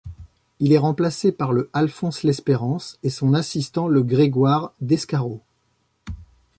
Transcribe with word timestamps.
Il 0.59 0.73
est 0.73 0.79
remplacé 0.79 1.31
par 1.31 1.53
le 1.53 1.69
Alphonse 1.73 2.23
l'Espérance 2.23 2.97
et 3.03 3.11
son 3.11 3.35
assistant 3.35 3.87
le 3.87 4.01
Grégoire 4.01 4.73
Descarreaux. 4.81 5.43